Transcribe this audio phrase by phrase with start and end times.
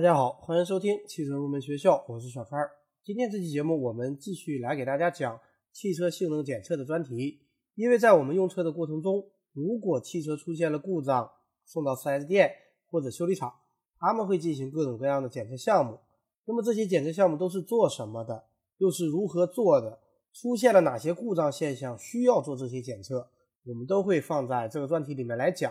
[0.00, 2.58] 大家好，欢迎收听汽车入门学校，我是小川。
[3.04, 5.38] 今天这期节目，我们继续来给大家讲
[5.72, 7.42] 汽车性能检测的专题。
[7.74, 11.30] 因为在我们用车的过程中，如果汽车出现了故障，
[11.66, 12.50] 送到 4S 店
[12.90, 13.52] 或者修理厂，
[13.98, 15.98] 他们会进行各种各样的检测项目。
[16.46, 18.44] 那么这些检测项目都是做什么的？
[18.78, 20.00] 又是如何做的？
[20.32, 23.28] 出现了哪些故障现象需要做这些检测？
[23.66, 25.70] 我们都会放在这个专题里面来讲。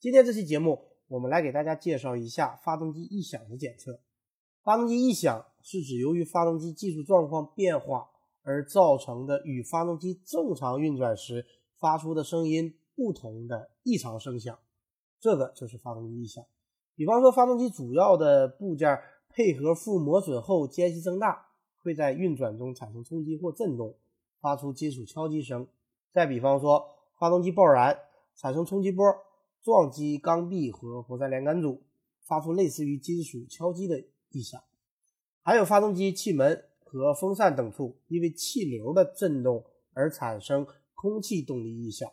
[0.00, 0.80] 今天这期节目，
[1.12, 4.00] 我们来给大家介绍一下发动机异响的检测。
[4.62, 8.08] 发动机异响是指由于发动机技术状况变化
[8.42, 11.44] 而造成的与发动机正常运转时
[11.78, 14.58] 发出的声音不同的异常声响，
[15.20, 16.42] 这个就是发动机异响。
[16.94, 21.48] 比方说，发动机主要的部件配合副磨损后间隙增大，
[21.82, 23.94] 会在运转中产生冲击或震动，
[24.40, 25.66] 发出金属敲击声。
[26.10, 26.88] 再比方说，
[27.18, 27.98] 发动机爆燃，
[28.34, 29.04] 产生冲击波，
[29.62, 31.82] 撞击缸壁和活塞连杆组，
[32.26, 34.60] 发出类似于金属敲击的异响。
[35.42, 42.10] 还有发动机气门和风扇等处因为气流的震动而产生空气动力异响。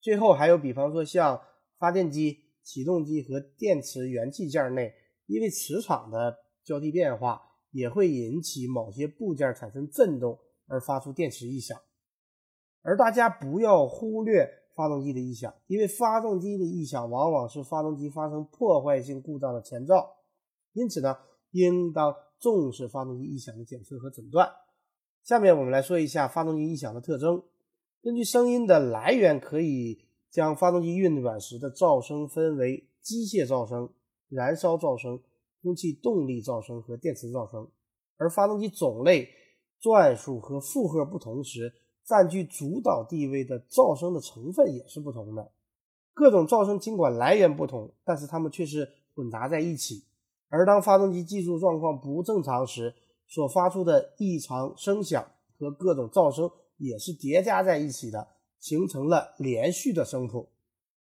[0.00, 1.40] 最后还有比方说像
[1.78, 4.94] 发电机、启动机和电池元器件内，
[5.26, 11.78] 因为磁场的交替变化，也会引起某些部件产生震动而发出电池异响。
[12.82, 14.48] 而大家不要忽略
[14.78, 20.14] 发动机的异响，因为发动机的异响往往是发动机发生破坏性故障的前兆。
[20.72, 21.16] 因此呢，
[21.50, 24.48] 应当重视发动机异响的检测和诊断。
[25.24, 27.42] 下面我们来说一下发动机异响的特征。
[28.00, 29.98] 根据声音的来源，可以
[30.30, 33.90] 将发动机运转时的噪声分为机械噪声、
[34.28, 35.20] 燃烧噪声、
[35.60, 37.68] 空气动力噪声和电磁噪声。
[38.16, 39.28] 而发动机种类、
[39.80, 41.72] 转速和负荷不同时，
[42.08, 45.52] 占据主导地位的噪声的成分也是不同的。
[46.14, 50.06] 各种噪声尽管来源不同，但是它们却是混杂在一起。
[50.48, 52.94] 而当发动机技术状况不正常时，
[53.26, 55.22] 所发出的异常声响
[55.58, 58.26] 和各种噪声也是叠加在一起的，
[58.58, 60.48] 形成了连续的声谱。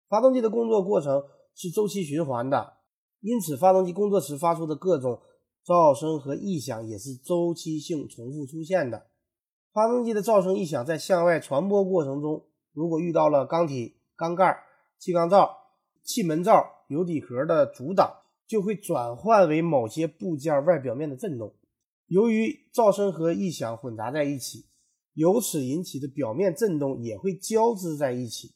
[0.07, 1.25] 发动机的工作过程
[1.55, 2.75] 是周期循环的，
[3.21, 5.19] 因此发动机工作时发出的各种
[5.65, 9.07] 噪声和异响也是周期性重复出现的。
[9.73, 14.65] 发动机的噪声异响在向外传播过程中，如果遇到了缸体、缸盖、
[14.99, 15.57] 气缸罩、
[16.03, 18.13] 气门罩、油底壳的阻挡，
[18.47, 21.55] 就会转换为某些部件外表面的震动。
[22.07, 24.67] 由于噪声和异响混杂在一起，
[25.15, 28.53] 由此引起的表面震动也会交织在一起。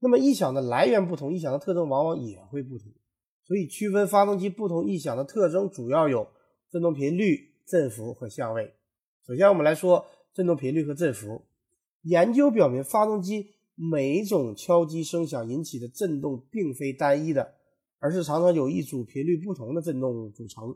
[0.00, 2.92] 那么异响的来源不同，异响的特征往往也会不同。
[3.44, 6.28] 所以区分发动机不同异响的特征，主要有
[6.70, 8.74] 振动频率、振幅和相位。
[9.28, 11.42] 首先，我们来说振动频率和振幅。
[12.00, 17.56] 研究表明，发动机每种敲击声响引起的振动并非单一的，
[17.98, 20.74] 而是常常有一组频率不同的振动组成。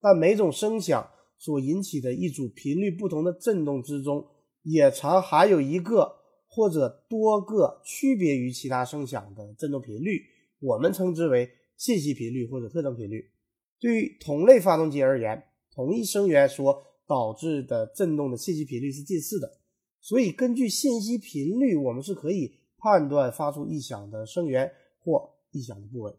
[0.00, 4.26] 但每种声响所引起的一组频率不同的振动之中，
[4.62, 6.16] 也常含有一个
[6.48, 10.18] 或者多个区别于其他声响的振动频率，
[10.60, 13.30] 我们称之为信息频率或者特征频率。
[13.78, 19.58] 对于同类发动机而言，同一声源所导致的振动的信息频率是近似的，
[20.00, 24.72] 所以根据信息频率，我们是可以判断发出异响的声源
[25.04, 26.16] 或异响的部位。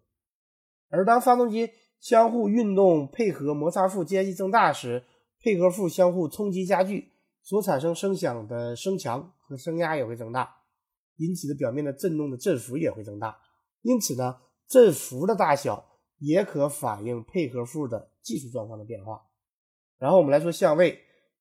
[0.90, 5.04] 而当发动机相互运动配合摩擦副间隙增大时，
[5.40, 7.12] 配合副相互冲击加剧，
[7.42, 10.50] 所产生声响的声强和声压也会增大，
[11.18, 13.38] 引起的表面的振动的振幅也会增大。
[13.82, 15.84] 因此呢，振幅的大小
[16.20, 19.22] 也可反映配合副的技术状况的变化。
[20.00, 21.00] 然后我们来说相位，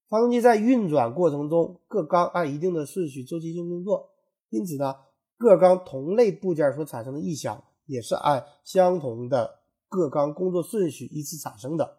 [0.08, 4.10] 发动机在运转过程中，各缸按一定的顺序周期性工作，
[4.50, 4.94] 因此呢，
[5.36, 11.98] 各缸同类部件所产生的异响也是按相同的各缸工作顺序依次产生的。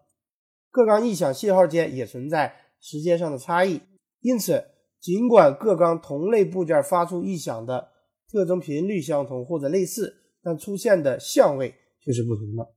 [0.72, 3.82] 各缸异响信号间也存在时间上的差异，
[4.22, 4.64] 因此
[5.00, 7.90] 尽管各缸同类部件发出异响的
[8.32, 12.68] 特征频率相同或者类似，但出现的相位却是不同的。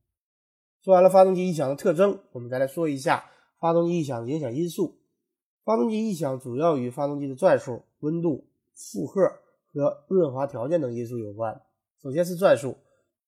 [0.83, 3.23] 说完了发动机异响的特征，我们再来说一下。
[3.59, 4.97] 发动机异响的影响因素，
[5.63, 9.21] 发动机异响主要与发动机的转速、温度、负荷
[9.73, 11.61] 和润滑条件等因素有关。
[12.01, 12.75] 首先是转速，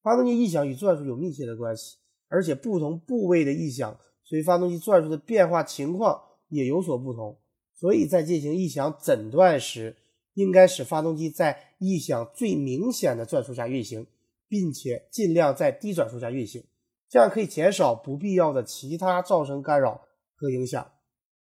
[0.02, 1.98] 发动机异响与转速有密切的关系，
[2.28, 7.38] 而且不同部位的异响随发动机转速的变化情况也有所不同。
[7.74, 9.96] 所以在进行异响诊断时，
[10.36, 14.06] 应该使发动机在异响最明显的转速下运行，
[14.48, 16.64] 并且尽量在低转速下运行，
[17.10, 20.02] 这样可以减少不必要的其他噪声干扰。
[20.40, 20.92] 和影响，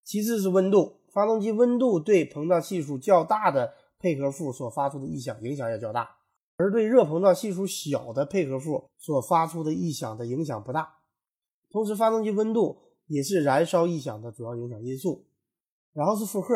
[0.02, 6.08] 其次是温度，发动机温度对膨胀系数较大的配合副所发出的异响影响也较大，
[6.56, 10.94] 而对热膨胀系数小的配合副所发出的异响的影响不大。
[11.70, 15.26] 同时发动机温度也是燃烧异响的主要影响因素。
[15.92, 16.54] 然后是负荷，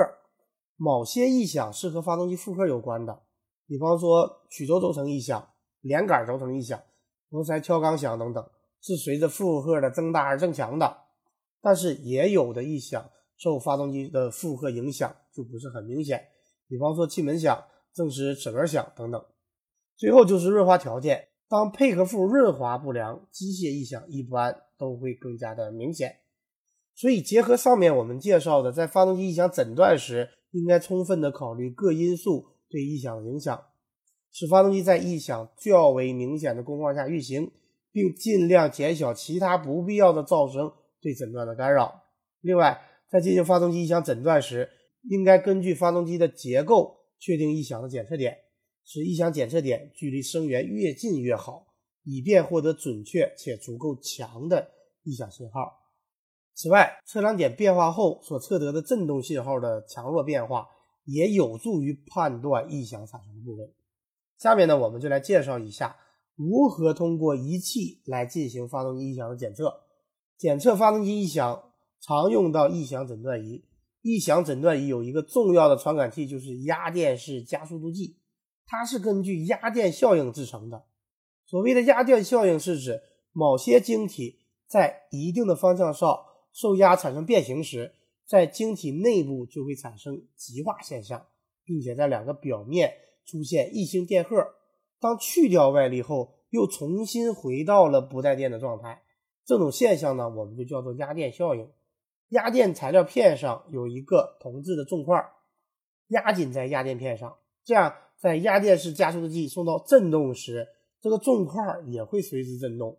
[0.77, 3.23] 某些异响是和发动机负荷有关的，
[3.67, 5.51] 比方说曲轴轴承异响、
[5.81, 6.81] 连杆轴承异响、
[7.31, 8.51] 活塞敲钢响等等，
[8.81, 11.02] 是随着负荷的增大而增强的。
[11.63, 16.23] 但是也有的异响受发动机的负荷影响就不是很明显，
[16.69, 17.65] 比方说气门响、
[17.95, 19.25] 正时齿轮响等等。
[19.97, 26.17] 最后就是润滑条件，当配合副润滑不良，机械异响一般都会更加的明显。
[26.95, 33.63] 所以，结合上面我们介绍的，在发动机异响诊断时，应该充分的考虑各因素对异响的影响，
[34.31, 37.51] 使发动机在异响较为明显的工况下运行，
[37.93, 40.73] 并尽量减小其他不必要的噪声
[41.03, 42.05] 对诊断的干扰。
[42.41, 44.71] 另外，在进行发动机异响诊断时，
[45.11, 48.39] 应该根据发动机的结构确定异响的检测点，
[48.85, 51.67] 使异响检测点距离声源越近越好，
[52.05, 54.71] 以便获得准确且足够强的
[55.03, 55.81] 异响信号。
[56.55, 60.69] 此外，测量点变化后所测得的振动信号的强弱变化，
[61.05, 63.75] 也有助于判断异响产生的部位。
[64.39, 65.97] 下面呢，我们就来介绍一下
[66.35, 69.73] 如何通过仪器来进行发动机异响的检测。
[70.43, 73.63] 检测发动机异响常用到异响诊断仪。
[74.01, 78.17] 异响诊断仪有一个重要的传感器，就是压电式加速度计，
[78.67, 80.83] 它是根据压电效应制成的。
[81.47, 83.01] 所谓的压电效应，是指
[83.31, 86.25] 某些晶体在一定的方向上。
[86.53, 87.95] 受压产生变形时，
[88.27, 91.25] 在晶体内部就会产生极化现象，
[91.65, 92.93] 并且在两个表面
[93.25, 94.45] 出现异性电荷。
[94.99, 99.05] 当去掉外力后，又重新回到了不带电的状态。
[99.45, 101.69] 这种现象呢，我们就叫做压电效应。
[102.29, 105.23] 压电材料片上有一个铜制的重块，
[106.09, 110.69] 压紧在压电片上，这样在压电式加速度计送到振动时，
[111.01, 112.99] 这个重块也会随之振动。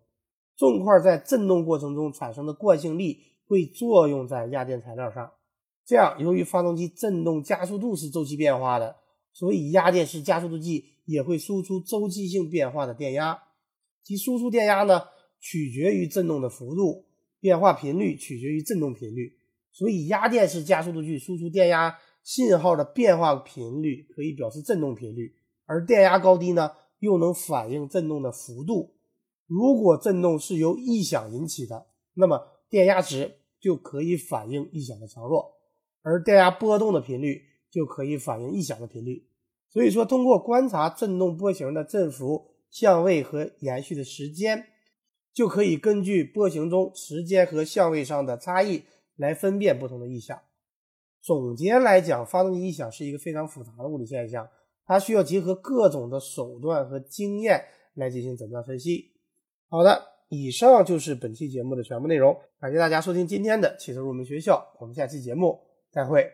[0.56, 3.22] 重块在振动过程中产生的惯性力。
[3.46, 5.30] 会作用在压电材料上，
[5.84, 8.96] 这样由于发动机振动加速度是周期变化的，
[9.34, 13.38] 所以压电式加速度计也会输出周期性变化的电压。
[14.02, 15.02] 其输出电压呢，
[15.44, 17.04] 取决于振动的幅度，
[17.38, 19.36] 变化频率取决于振动频率。
[19.70, 25.36] 所以压电式加速度计输出电压信号的变化频率可以表示振动频率，
[25.66, 26.70] 而电压高低呢，
[27.00, 28.94] 又能反映振动的幅度。
[29.46, 32.40] 如果振动是由异响引起的，那么
[32.70, 35.56] 电压值就可以反映异响的强弱，
[36.00, 39.26] 而电压波动的频率就可以反映异响的频率。
[39.68, 44.64] 所以说，通过观察振动波形的振幅、相位和延续的时间，
[45.34, 48.84] 就可以根据波形中时间和相位上的差异
[49.16, 50.40] 来分辨不同的异响。
[51.20, 54.48] 总结来讲，发动机异响是一个非常复杂的物理现象，
[54.86, 59.12] 它需要结合各种的手段和经验来进行诊断分析。
[59.68, 60.14] 好的。
[60.30, 65.60] 以上就是本期节目的全部内容，感谢大家收听今天的汽车入门学校，我们下期节目
[65.92, 66.28] 再会。